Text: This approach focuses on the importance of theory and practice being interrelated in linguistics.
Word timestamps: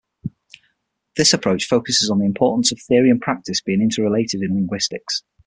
This 1.15 1.31
approach 1.31 1.65
focuses 1.65 2.09
on 2.09 2.17
the 2.17 2.25
importance 2.25 2.71
of 2.71 2.81
theory 2.81 3.11
and 3.11 3.21
practice 3.21 3.61
being 3.61 3.83
interrelated 3.83 4.41
in 4.41 4.55
linguistics. 4.55 5.21